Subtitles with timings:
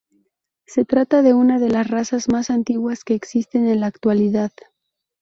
[0.65, 4.51] Se trata de una de las razas más antiguas que existen en la actualidad.